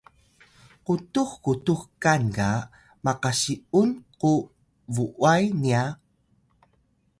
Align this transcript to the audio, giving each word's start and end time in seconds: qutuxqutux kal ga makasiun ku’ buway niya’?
qutuxqutux 0.85 1.81
kal 2.03 2.23
ga 2.35 2.49
makasiun 3.03 3.89
ku’ 4.19 4.31
buway 4.93 5.43
niya’? 5.61 5.83